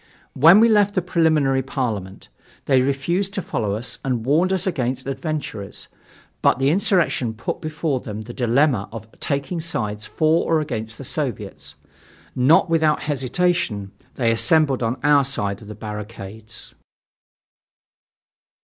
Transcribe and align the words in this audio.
When 0.33 0.59
we 0.59 0.67
left 0.67 0.95
the 0.95 1.01
Preliminary 1.03 1.61
Parliament, 1.61 2.29
they 2.65 2.81
refused 2.81 3.35
to 3.35 3.41
follow 3.43 3.75
us 3.75 3.99
and 4.03 4.25
warned 4.25 4.51
us 4.51 4.65
against 4.65 5.05
"adventurers," 5.05 5.89
but 6.41 6.57
the 6.57 6.71
insurrection 6.71 7.35
put 7.35 7.61
before 7.61 7.99
them 7.99 8.21
the 8.21 8.33
dilemma 8.33 8.89
of 8.91 9.05
taking 9.19 9.59
sides 9.61 10.07
for 10.07 10.43
or 10.51 10.59
against 10.59 10.97
the 10.97 11.03
Soviets. 11.03 11.75
Not 12.35 12.67
without 12.67 13.01
hesitation, 13.01 13.91
they 14.15 14.31
assembled 14.31 14.81
on 14.81 14.99
our 15.03 15.23
side 15.23 15.61
of 15.61 15.67
the 15.67 15.75
barricades. 15.75 16.73